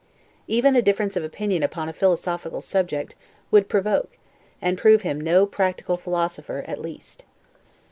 Even 0.47 0.75
a 0.75 0.81
difference 0.81 1.15
of 1.15 1.23
opinion 1.23 1.61
upon 1.61 1.87
a 1.87 1.93
philosophical 1.93 2.59
subject 2.59 3.13
would 3.51 3.69
provoke, 3.69 4.17
and 4.59 4.75
prove 4.75 5.03
him 5.03 5.21
no 5.21 5.45
practical 5.45 5.95
philosopher 5.95 6.65
at 6.67 6.81
least. 6.81 7.23